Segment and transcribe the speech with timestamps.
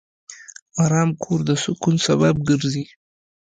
[0.83, 2.85] آرام کور د سکون سبب ګرځي.